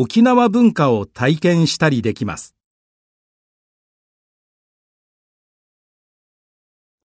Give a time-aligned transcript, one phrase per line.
[0.00, 2.57] 沖縄文化を体験したりできます。